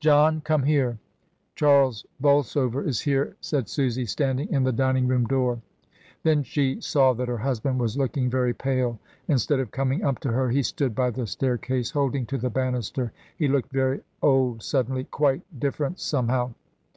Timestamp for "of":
9.60-9.70